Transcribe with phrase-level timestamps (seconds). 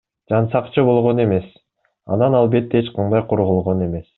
[0.31, 1.45] Жансакчы болгон эмес,
[2.15, 4.09] анан албетте эч кандай корголгон эмес.